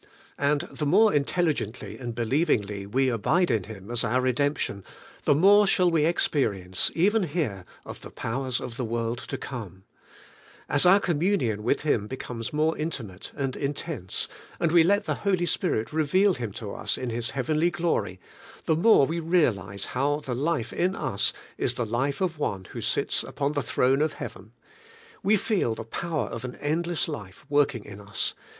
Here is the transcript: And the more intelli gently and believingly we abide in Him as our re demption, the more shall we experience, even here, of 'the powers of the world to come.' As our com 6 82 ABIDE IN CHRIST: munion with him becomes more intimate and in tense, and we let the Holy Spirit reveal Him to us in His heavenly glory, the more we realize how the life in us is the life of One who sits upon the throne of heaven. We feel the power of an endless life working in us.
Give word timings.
And 0.39 0.61
the 0.61 0.87
more 0.87 1.11
intelli 1.11 1.53
gently 1.53 1.99
and 1.99 2.15
believingly 2.15 2.87
we 2.87 3.07
abide 3.09 3.51
in 3.51 3.65
Him 3.65 3.91
as 3.91 4.03
our 4.03 4.19
re 4.19 4.33
demption, 4.33 4.83
the 5.25 5.35
more 5.35 5.67
shall 5.67 5.91
we 5.91 6.05
experience, 6.05 6.89
even 6.95 7.21
here, 7.21 7.65
of 7.85 8.01
'the 8.01 8.09
powers 8.09 8.59
of 8.59 8.77
the 8.77 8.83
world 8.83 9.19
to 9.19 9.37
come.' 9.37 9.83
As 10.67 10.87
our 10.87 10.99
com 10.99 11.17
6 11.21 11.21
82 11.23 11.33
ABIDE 11.35 11.43
IN 11.43 11.47
CHRIST: 11.49 11.59
munion 11.59 11.59
with 11.63 11.81
him 11.81 12.07
becomes 12.07 12.51
more 12.51 12.75
intimate 12.79 13.31
and 13.35 13.55
in 13.55 13.75
tense, 13.75 14.27
and 14.59 14.71
we 14.71 14.81
let 14.83 15.05
the 15.05 15.13
Holy 15.21 15.45
Spirit 15.45 15.93
reveal 15.93 16.33
Him 16.33 16.51
to 16.53 16.73
us 16.73 16.97
in 16.97 17.11
His 17.11 17.29
heavenly 17.37 17.69
glory, 17.69 18.19
the 18.65 18.75
more 18.75 19.05
we 19.05 19.19
realize 19.19 19.85
how 19.93 20.21
the 20.21 20.33
life 20.33 20.73
in 20.73 20.95
us 20.95 21.31
is 21.59 21.75
the 21.75 21.85
life 21.85 22.21
of 22.21 22.39
One 22.39 22.63
who 22.71 22.81
sits 22.81 23.21
upon 23.21 23.51
the 23.51 23.61
throne 23.61 24.01
of 24.01 24.13
heaven. 24.13 24.53
We 25.21 25.37
feel 25.37 25.75
the 25.75 25.83
power 25.83 26.25
of 26.27 26.43
an 26.43 26.55
endless 26.55 27.07
life 27.07 27.45
working 27.49 27.85
in 27.85 28.01
us. 28.01 28.33